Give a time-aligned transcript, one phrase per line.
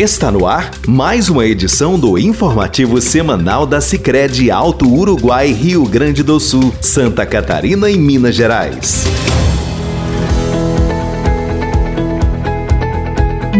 [0.00, 6.22] Está no ar mais uma edição do informativo semanal da Sicredi Alto Uruguai, Rio Grande
[6.22, 9.04] do Sul, Santa Catarina e Minas Gerais.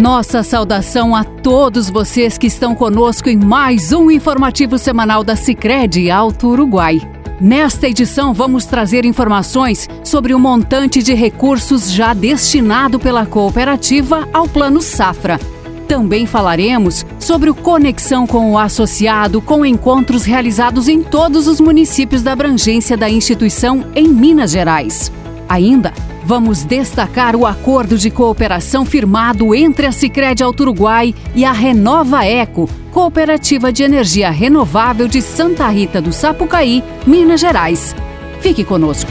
[0.01, 6.11] Nossa saudação a todos vocês que estão conosco em mais um informativo semanal da Sicredi
[6.11, 7.03] Alto Uruguai.
[7.39, 14.49] Nesta edição, vamos trazer informações sobre o montante de recursos já destinado pela cooperativa ao
[14.49, 15.39] Plano Safra
[15.91, 22.23] também falaremos sobre o Conexão com o Associado, com encontros realizados em todos os municípios
[22.23, 25.11] da abrangência da instituição em Minas Gerais.
[25.49, 25.93] Ainda
[26.25, 32.25] vamos destacar o acordo de cooperação firmado entre a Sicredi Alto Uruguai e a Renova
[32.25, 37.97] Eco, Cooperativa de Energia Renovável de Santa Rita do Sapucaí, Minas Gerais.
[38.41, 39.11] Fique conosco.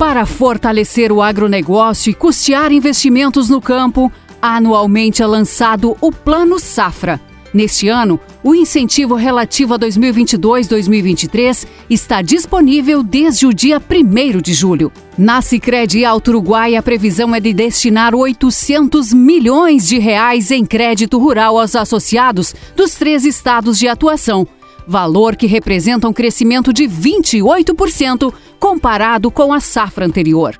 [0.00, 7.20] Para fortalecer o agronegócio e custear investimentos no campo, anualmente é lançado o Plano Safra.
[7.52, 14.90] Neste ano, o incentivo relativo a 2022-2023 está disponível desde o dia 1 de julho.
[15.18, 21.18] Na Sicredi Alto Uruguai, a previsão é de destinar 800 milhões de reais em crédito
[21.18, 24.48] rural aos associados dos três estados de atuação,
[24.86, 30.58] valor que representa um crescimento de 28% comparado com a safra anterior.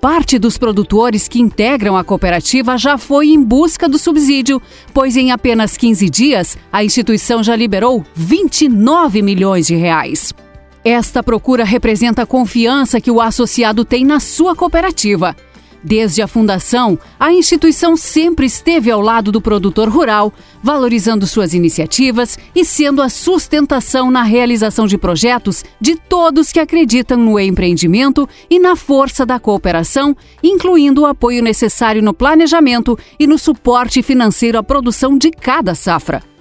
[0.00, 4.60] Parte dos produtores que integram a cooperativa já foi em busca do subsídio,
[4.92, 10.34] pois em apenas 15 dias a instituição já liberou 29 milhões de reais.
[10.84, 15.36] Esta procura representa a confiança que o associado tem na sua cooperativa
[15.84, 20.32] Desde a fundação, a instituição sempre esteve ao lado do produtor rural,
[20.62, 27.18] valorizando suas iniciativas e sendo a sustentação na realização de projetos de todos que acreditam
[27.18, 33.36] no empreendimento e na força da cooperação, incluindo o apoio necessário no planejamento e no
[33.36, 36.31] suporte financeiro à produção de cada safra.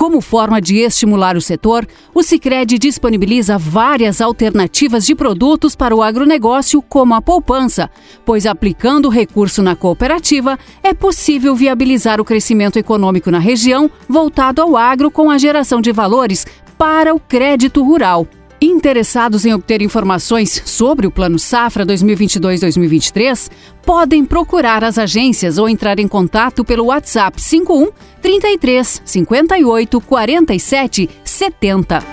[0.00, 6.02] Como forma de estimular o setor, o Sicredi disponibiliza várias alternativas de produtos para o
[6.02, 7.90] agronegócio, como a poupança,
[8.24, 14.62] pois aplicando o recurso na cooperativa é possível viabilizar o crescimento econômico na região voltado
[14.62, 16.46] ao agro com a geração de valores
[16.78, 18.26] para o crédito rural.
[18.62, 23.50] Interessados em obter informações sobre o Plano Safra 2022-2023,
[23.82, 27.90] podem procurar as agências ou entrar em contato pelo WhatsApp 51
[28.20, 32.04] 33 58 47 70.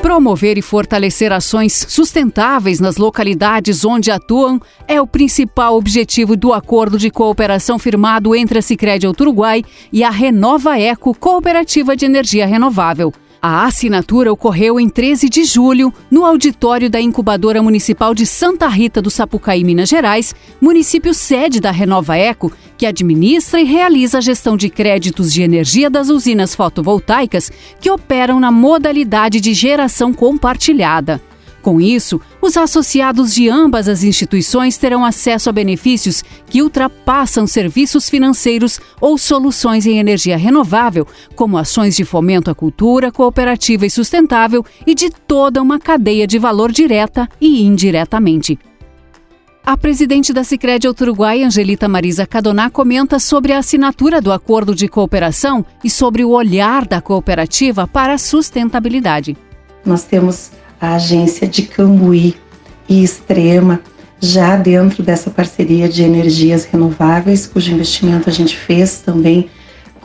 [0.00, 4.58] Promover e fortalecer ações sustentáveis nas localidades onde atuam
[4.88, 9.62] é o principal objetivo do acordo de cooperação firmado entre a Sicredi Uruguai
[9.92, 13.12] e a Renova Eco Cooperativa de Energia Renovável.
[13.42, 19.00] A assinatura ocorreu em 13 de julho, no auditório da Incubadora Municipal de Santa Rita
[19.00, 24.58] do Sapucaí, Minas Gerais, município sede da Renova Eco, que administra e realiza a gestão
[24.58, 31.18] de créditos de energia das usinas fotovoltaicas que operam na modalidade de geração compartilhada.
[31.62, 38.08] Com isso, os associados de ambas as instituições terão acesso a benefícios que ultrapassam serviços
[38.08, 41.06] financeiros ou soluções em energia renovável,
[41.36, 46.38] como ações de fomento à cultura cooperativa e sustentável e de toda uma cadeia de
[46.38, 48.58] valor direta e indiretamente.
[49.64, 54.88] A presidente da Sicredi Uruguai, Angelita Marisa Cadoná, comenta sobre a assinatura do acordo de
[54.88, 59.36] cooperação e sobre o olhar da cooperativa para a sustentabilidade.
[59.84, 62.34] Nós temos a agência de Cambuí
[62.88, 63.80] e Extrema,
[64.18, 69.48] já dentro dessa parceria de energias renováveis, cujo investimento a gente fez também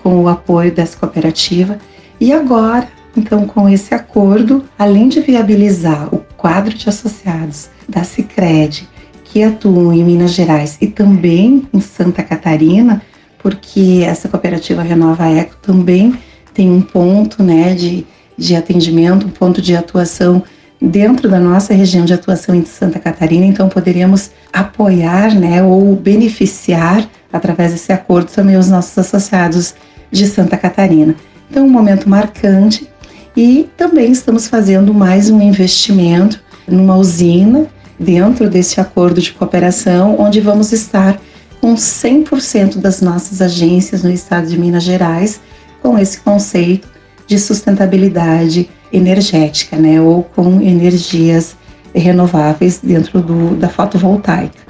[0.02, 1.80] com o apoio dessa cooperativa.
[2.20, 8.88] E agora, então, com esse acordo, além de viabilizar o quadro de associados da Sicredi
[9.24, 13.02] que atuam em Minas Gerais e também em Santa Catarina,
[13.40, 16.14] porque essa cooperativa Renova Eco também
[16.54, 18.06] tem um ponto né, de,
[18.38, 20.42] de atendimento, um ponto de atuação
[20.86, 27.08] dentro da nossa região de atuação em Santa Catarina, então poderíamos apoiar, né, ou beneficiar
[27.34, 29.74] através desse acordo também os nossos associados
[30.12, 31.16] de Santa Catarina.
[31.50, 32.88] Então, um momento marcante
[33.36, 37.68] e também estamos fazendo mais um investimento numa usina
[38.00, 41.20] dentro desse acordo de cooperação, onde vamos estar
[41.60, 45.42] com 100% das nossas agências no estado de Minas Gerais
[45.82, 46.88] com esse conceito
[47.28, 51.56] de sustentabilidade energética, né, ou com energias
[51.94, 54.66] renováveis dentro do, da fotovoltaica.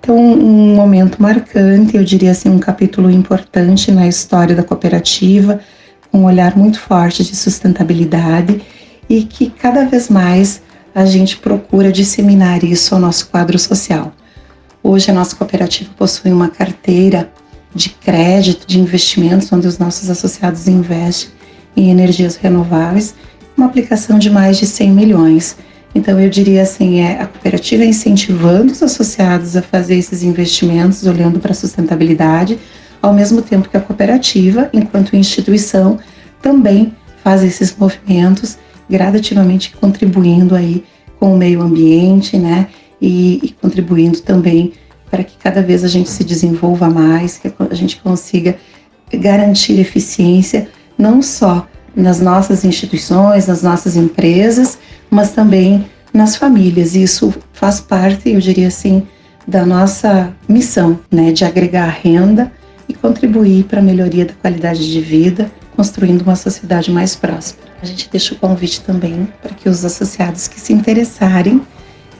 [0.00, 5.60] Então, um momento marcante, eu diria assim, um capítulo importante na história da cooperativa,
[6.12, 8.62] um olhar muito forte de sustentabilidade
[9.08, 10.62] e que cada vez mais
[10.94, 14.12] a gente procura disseminar isso ao nosso quadro social.
[14.82, 17.30] Hoje a nossa cooperativa possui uma carteira
[17.74, 21.30] de crédito, de investimentos, onde os nossos associados investem
[21.76, 23.14] em energias renováveis,
[23.60, 25.56] uma aplicação de mais de 100 milhões.
[25.94, 31.38] Então eu diria assim, é a cooperativa incentivando os associados a fazer esses investimentos, olhando
[31.38, 32.58] para a sustentabilidade,
[33.02, 35.98] ao mesmo tempo que a cooperativa, enquanto instituição,
[36.40, 38.56] também faz esses movimentos
[38.88, 40.84] gradativamente contribuindo aí
[41.18, 42.68] com o meio ambiente, né?
[43.00, 44.72] E, e contribuindo também
[45.10, 48.56] para que cada vez a gente se desenvolva mais, que a gente consiga
[49.12, 54.78] garantir eficiência não só nas nossas instituições, nas nossas empresas,
[55.10, 56.94] mas também nas famílias.
[56.94, 59.06] Isso faz parte, eu diria assim,
[59.46, 62.52] da nossa missão, né, de agregar renda
[62.88, 67.70] e contribuir para a melhoria da qualidade de vida, construindo uma sociedade mais próspera.
[67.82, 71.62] A gente deixa o convite também para que os associados que se interessarem,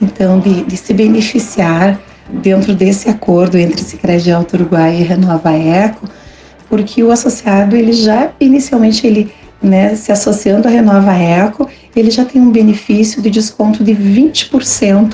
[0.01, 1.99] então, de, de se beneficiar
[2.41, 6.09] dentro desse acordo entre Sicredi Alto Uruguai e Renova Eco,
[6.69, 9.31] porque o associado ele já inicialmente ele
[9.61, 15.13] né, se associando à Renova Eco, ele já tem um benefício de desconto de 20%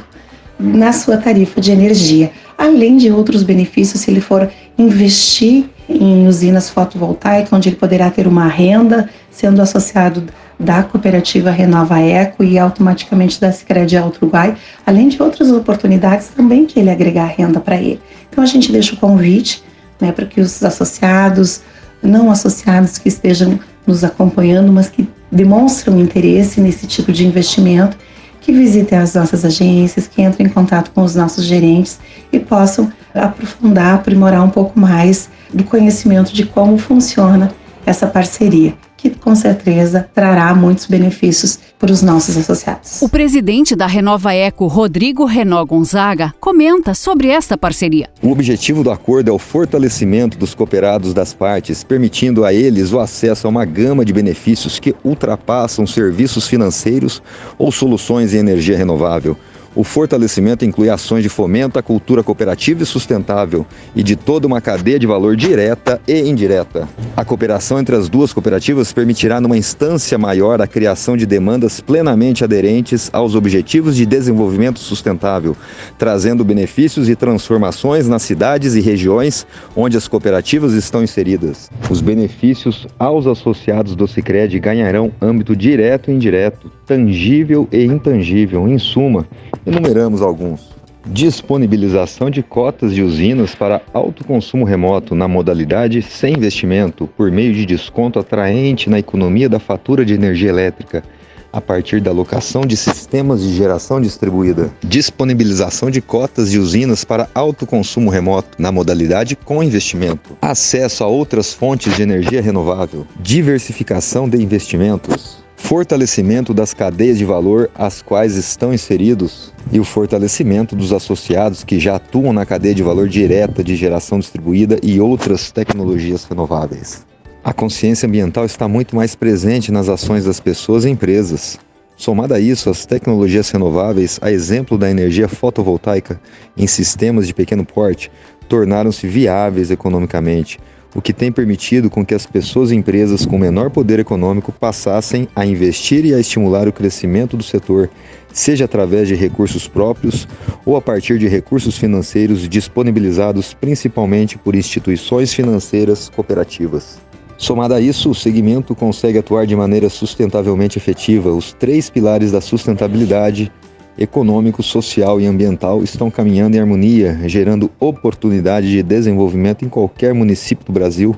[0.60, 6.70] na sua tarifa de energia, além de outros benefícios se ele for investir em usinas
[6.70, 10.24] fotovoltaicas, onde ele poderá ter uma renda sendo associado
[10.60, 14.56] da cooperativa Renova Eco e automaticamente da Sicredi Uruguai,
[14.86, 18.02] além de outras oportunidades também que ele agregar renda para ele.
[18.30, 19.64] Então a gente deixa o convite
[20.02, 21.62] né, para que os associados,
[22.02, 27.98] não associados que estejam nos acompanhando, mas que demonstram interesse nesse tipo de investimento,
[28.42, 32.00] que visitem as nossas agências, que entrem em contato com os nossos gerentes
[32.32, 37.52] e possam aprofundar, aprimorar um pouco mais do conhecimento de como funciona
[37.86, 43.02] essa parceria que com certeza trará muitos benefícios para os nossos associados.
[43.02, 48.10] O presidente da Renova Eco, Rodrigo Renó Gonzaga, comenta sobre esta parceria.
[48.22, 53.00] O objetivo do acordo é o fortalecimento dos cooperados das partes, permitindo a eles o
[53.00, 57.22] acesso a uma gama de benefícios que ultrapassam serviços financeiros
[57.58, 59.38] ou soluções em energia renovável
[59.78, 63.64] o fortalecimento inclui ações de fomento à cultura cooperativa e sustentável
[63.96, 66.90] e de toda uma cadeia de valor direta e indireta.
[67.16, 72.44] A cooperação entre as duas cooperativas permitirá, numa instância maior, a criação de demandas plenamente
[72.44, 75.56] aderentes aos objetivos de desenvolvimento sustentável,
[75.96, 79.46] trazendo benefícios e transformações nas cidades e regiões
[79.76, 81.70] onde as cooperativas estão inseridas.
[81.88, 88.68] Os benefícios aos associados do Sicredi ganharão âmbito direto e indireto, tangível e intangível.
[88.68, 89.28] Em suma,
[89.68, 90.70] Enumeramos alguns.
[91.06, 97.66] Disponibilização de cotas de usinas para autoconsumo remoto na modalidade sem investimento, por meio de
[97.66, 101.04] desconto atraente na economia da fatura de energia elétrica,
[101.52, 104.72] a partir da locação de sistemas de geração distribuída.
[104.82, 110.38] Disponibilização de cotas de usinas para autoconsumo remoto, na modalidade com investimento.
[110.42, 113.06] Acesso a outras fontes de energia renovável.
[113.20, 120.76] Diversificação de investimentos fortalecimento das cadeias de valor às quais estão inseridos e o fortalecimento
[120.76, 125.52] dos associados que já atuam na cadeia de valor direta de geração distribuída e outras
[125.52, 127.06] tecnologias renováveis.
[127.44, 131.60] A consciência ambiental está muito mais presente nas ações das pessoas e empresas.
[131.98, 136.22] Somada a isso, as tecnologias renováveis, a exemplo da energia fotovoltaica
[136.56, 138.12] em sistemas de pequeno porte,
[138.48, 140.60] tornaram-se viáveis economicamente,
[140.96, 145.28] o que tem permitido com que as pessoas e empresas com menor poder econômico passassem
[145.36, 147.90] a investir e a estimular o crescimento do setor,
[148.34, 150.28] seja através de recursos próprios
[150.66, 157.00] ou a partir de recursos financeiros disponibilizados principalmente por instituições financeiras cooperativas.
[157.38, 162.42] Somado a isso, o segmento consegue atuar de maneira sustentavelmente efetiva os três pilares da
[162.42, 163.52] sustentabilidade
[163.98, 170.66] econômico, social e ambiental estão caminhando em harmonia, gerando oportunidade de desenvolvimento em qualquer município
[170.66, 171.16] do Brasil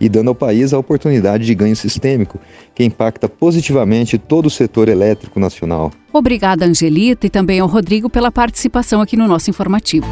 [0.00, 2.38] e dando ao país a oportunidade de ganho sistêmico,
[2.74, 5.90] que impacta positivamente todo o setor elétrico nacional.
[6.12, 10.06] Obrigada, Angelita, e também ao Rodrigo pela participação aqui no nosso informativo.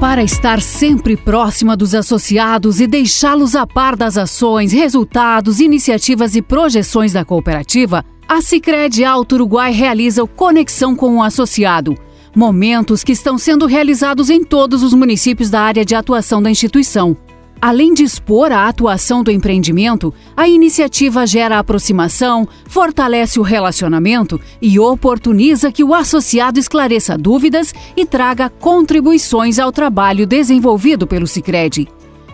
[0.00, 6.42] Para estar sempre próxima dos associados e deixá-los a par das ações, resultados, iniciativas e
[6.42, 11.96] projeções da cooperativa, A Sicredi Alto Uruguai realiza o Conexão com o Associado,
[12.36, 17.16] momentos que estão sendo realizados em todos os municípios da área de atuação da instituição.
[17.58, 24.78] Além de expor a atuação do empreendimento, a iniciativa gera aproximação, fortalece o relacionamento e
[24.78, 31.88] oportuniza que o associado esclareça dúvidas e traga contribuições ao trabalho desenvolvido pelo Sicredi.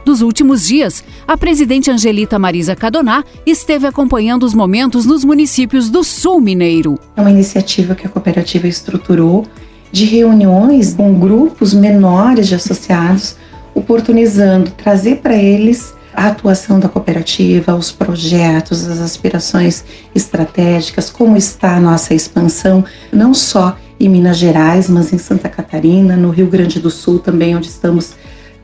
[0.06, 6.04] Nos últimos dias, a presidente Angelita Marisa Cadoná esteve acompanhando os momentos nos municípios do
[6.04, 6.98] Sul Mineiro.
[7.16, 9.46] É uma iniciativa que a cooperativa estruturou
[9.90, 13.36] de reuniões com grupos menores de associados
[13.74, 19.84] oportunizando trazer para eles a atuação da cooperativa, os projetos, as aspirações
[20.14, 26.14] estratégicas, como está a nossa expansão, não só em Minas Gerais, mas em Santa Catarina,
[26.14, 28.12] no Rio Grande do Sul também, onde estamos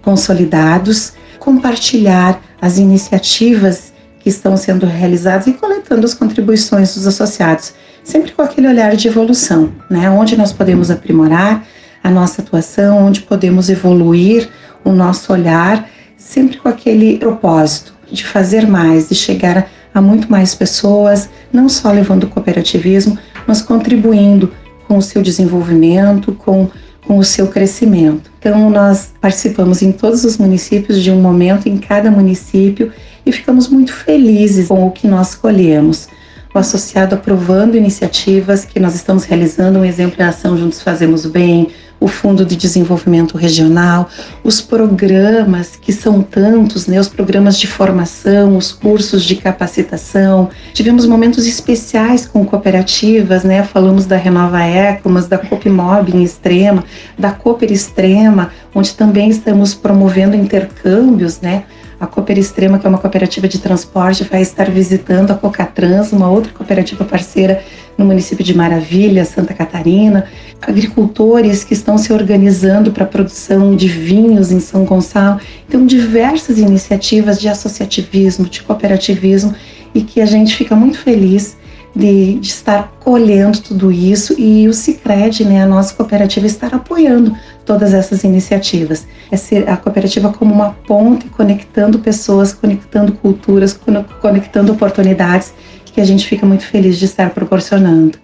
[0.03, 7.73] consolidados, compartilhar as iniciativas que estão sendo realizadas e coletando as contribuições dos associados,
[8.05, 10.09] sempre com aquele olhar de evolução, né?
[10.11, 11.65] Onde nós podemos aprimorar
[12.05, 14.49] a nossa atuação, onde podemos evoluir
[14.85, 20.55] o nosso olhar, sempre com aquele propósito de fazer mais, de chegar a muito mais
[20.55, 24.53] pessoas, não só levando o cooperativismo, mas contribuindo
[24.87, 26.69] com o seu desenvolvimento, com,
[27.11, 28.31] com o seu crescimento.
[28.39, 32.93] Então, nós participamos em todos os municípios de um momento em cada município
[33.27, 36.07] e ficamos muito felizes com o que nós colhemos.
[36.55, 41.27] O associado aprovando iniciativas que nós estamos realizando, um exemplo é a ação Juntos Fazemos
[41.27, 44.09] Bem, o Fundo de Desenvolvimento Regional,
[44.43, 50.49] os programas que são tantos, né, os programas de formação, os cursos de capacitação.
[50.73, 53.63] Tivemos momentos especiais com cooperativas, né?
[53.63, 56.85] Falamos da Renova Eco, mas da Copimob em Extrema,
[57.19, 61.65] da Cooper Extrema, onde também estamos promovendo intercâmbios, né?
[62.01, 66.31] A Cooper Extrema, que é uma cooperativa de transporte, vai estar visitando a Cocatrans, uma
[66.31, 67.63] outra cooperativa parceira
[67.99, 70.25] no município de Maravilha, Santa Catarina.
[70.63, 75.41] Agricultores que estão se organizando para a produção de vinhos em São Gonçalo.
[75.67, 79.55] Então, diversas iniciativas de associativismo, de cooperativismo,
[79.95, 81.57] e que a gente fica muito feliz
[81.95, 87.37] de, de, estar colhendo tudo isso e o Cicred, né, a nossa cooperativa, estar apoiando
[87.65, 89.07] todas essas iniciativas.
[89.31, 93.79] É ser a cooperativa como uma ponte conectando pessoas, conectando culturas,
[94.21, 95.53] conectando oportunidades
[95.85, 98.19] que a gente fica muito feliz de estar proporcionando.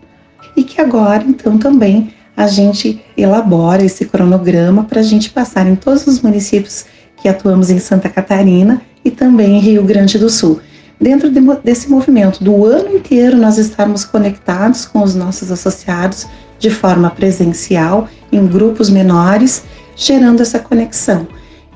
[0.57, 5.75] E que agora, então, também a gente elabora esse cronograma para a gente passar em
[5.75, 6.85] todos os municípios
[7.17, 10.61] que atuamos em Santa Catarina e também em Rio Grande do Sul
[11.01, 16.27] dentro de, desse movimento do ano inteiro nós estarmos conectados com os nossos associados
[16.59, 19.65] de forma presencial, em grupos menores,
[19.95, 21.29] gerando essa conexão.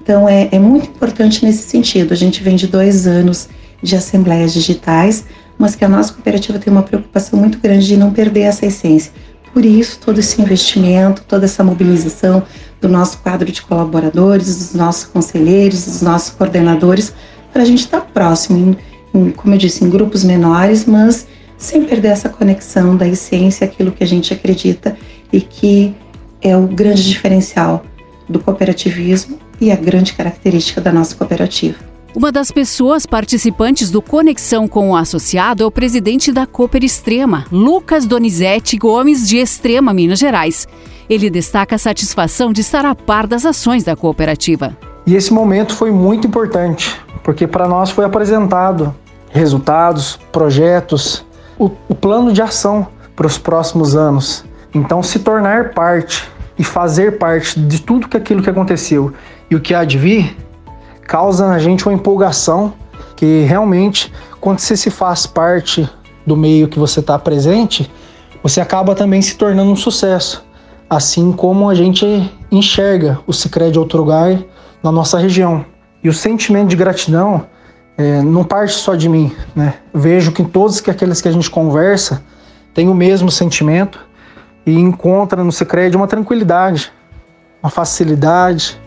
[0.02, 2.12] Então é, é muito importante nesse sentido.
[2.12, 3.48] A gente vem de dois anos
[3.82, 5.24] de assembleias digitais,
[5.58, 9.12] mas que a nossa cooperativa tem uma preocupação muito grande de não perder essa essência.
[9.52, 12.42] Por isso, todo esse investimento, toda essa mobilização
[12.80, 17.12] do nosso quadro de colaboradores, dos nossos conselheiros, dos nossos coordenadores,
[17.52, 18.76] para a gente estar próximo,
[19.12, 21.26] em, como eu disse, em grupos menores, mas
[21.58, 24.96] sem perder essa conexão da essência, aquilo que a gente acredita
[25.32, 25.94] e que
[26.40, 27.84] é o grande diferencial
[28.28, 31.89] do cooperativismo e a grande característica da nossa cooperativa.
[32.12, 37.44] Uma das pessoas participantes do Conexão com o Associado é o presidente da Cooper Extrema,
[37.52, 40.66] Lucas Donizete Gomes, de Extrema, Minas Gerais.
[41.08, 44.76] Ele destaca a satisfação de estar a par das ações da cooperativa.
[45.06, 48.92] E esse momento foi muito importante, porque para nós foi apresentado
[49.30, 51.24] resultados, projetos,
[51.56, 54.44] o, o plano de ação para os próximos anos.
[54.74, 59.12] Então, se tornar parte e fazer parte de tudo aquilo que aconteceu
[59.48, 60.36] e o que há de vir
[61.10, 62.72] causa na gente uma empolgação
[63.16, 65.90] que realmente, quando você se faz parte
[66.24, 67.90] do meio que você está presente,
[68.40, 70.44] você acaba também se tornando um sucesso.
[70.88, 74.40] Assim como a gente enxerga o Cicred Lugar
[74.80, 75.64] na nossa região.
[76.00, 77.44] E o sentimento de gratidão
[77.98, 79.74] é, não parte só de mim, né?
[79.92, 82.22] Vejo que todos que aqueles que a gente conversa
[82.72, 83.98] têm o mesmo sentimento
[84.64, 86.92] e encontra no Sicredi uma tranquilidade,
[87.60, 88.80] uma facilidade,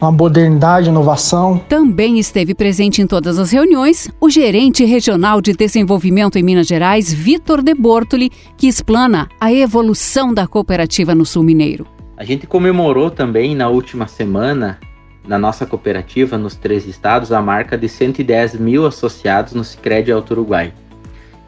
[0.00, 1.58] uma modernidade, inovação.
[1.68, 7.12] Também esteve presente em todas as reuniões o gerente regional de desenvolvimento em Minas Gerais,
[7.12, 11.86] Vitor De Bortoli, que explana a evolução da cooperativa no Sul Mineiro.
[12.16, 14.78] A gente comemorou também na última semana
[15.26, 20.32] na nossa cooperativa, nos três estados, a marca de 110 mil associados no Sicredi Alto
[20.32, 20.72] Uruguai.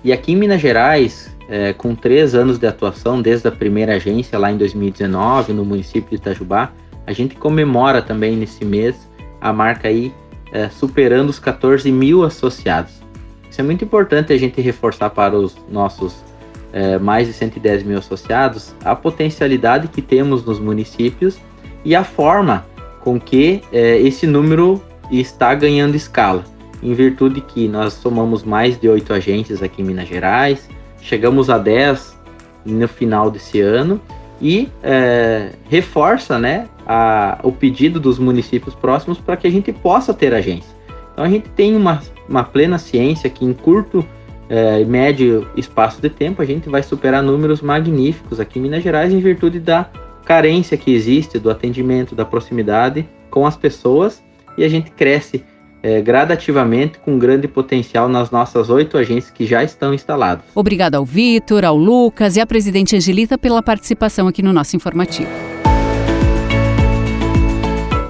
[0.04, 4.38] E aqui em Minas Gerais, é, com três anos de atuação, desde a primeira agência
[4.38, 6.70] lá em 2019, no município de Itajubá,
[7.12, 8.96] a gente comemora também nesse mês
[9.40, 10.12] a marca aí
[10.50, 13.02] é, superando os 14 mil associados.
[13.50, 16.24] Isso é muito importante a gente reforçar para os nossos
[16.72, 21.38] é, mais de 110 mil associados, a potencialidade que temos nos municípios
[21.84, 22.64] e a forma
[23.00, 26.44] com que é, esse número está ganhando escala,
[26.82, 30.66] em virtude que nós somamos mais de oito agentes aqui em Minas Gerais,
[31.02, 32.16] chegamos a 10
[32.64, 34.00] no final desse ano
[34.40, 40.12] e é, reforça né, a, o pedido dos municípios próximos para que a gente possa
[40.12, 40.70] ter agência.
[41.12, 44.04] Então a gente tem uma, uma plena ciência que em curto
[44.48, 48.82] é, e médio espaço de tempo a gente vai superar números magníficos aqui em Minas
[48.82, 49.88] Gerais em virtude da
[50.24, 54.22] carência que existe do atendimento, da proximidade com as pessoas
[54.56, 55.44] e a gente cresce
[55.82, 60.44] é, gradativamente com grande potencial nas nossas oito agências que já estão instaladas.
[60.54, 65.51] Obrigada ao Vitor, ao Lucas e à presidente Angelita pela participação aqui no nosso informativo.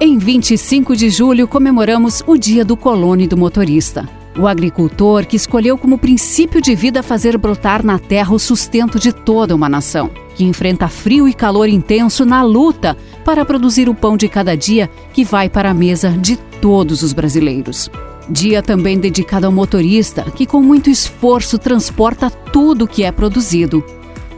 [0.05, 4.05] Em 25 de julho comemoramos o Dia do Colono e do Motorista.
[4.37, 9.13] O agricultor que escolheu como princípio de vida fazer brotar na terra o sustento de
[9.13, 14.17] toda uma nação, que enfrenta frio e calor intenso na luta para produzir o pão
[14.17, 17.89] de cada dia que vai para a mesa de todos os brasileiros.
[18.27, 23.81] Dia também dedicado ao motorista, que com muito esforço transporta tudo o que é produzido,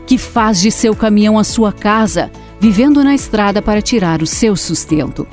[0.06, 2.30] que faz de seu caminhão a sua casa,
[2.60, 5.26] vivendo na estrada para tirar o seu sustento.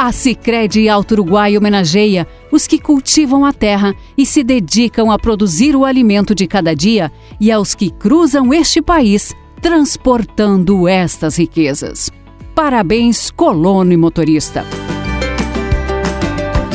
[0.00, 5.74] A Sicredi Alto Uruguai homenageia os que cultivam a terra e se dedicam a produzir
[5.74, 12.12] o alimento de cada dia e aos que cruzam este país transportando estas riquezas.
[12.54, 14.64] Parabéns, colono e motorista.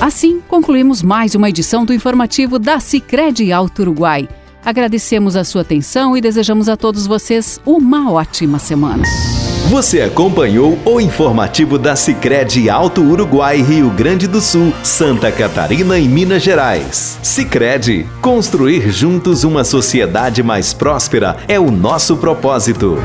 [0.02, 4.28] Assim, concluímos mais uma edição do informativo da Sicredi Alto Uruguai.
[4.66, 9.04] Agradecemos a sua atenção e desejamos a todos vocês uma ótima semana.
[9.70, 16.08] Você acompanhou o informativo da Sicredi Alto Uruguai, Rio Grande do Sul, Santa Catarina e
[16.08, 17.18] Minas Gerais.
[17.24, 22.98] Sicredi, construir juntos uma sociedade mais próspera é o nosso propósito.